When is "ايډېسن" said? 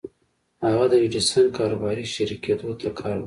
1.03-1.45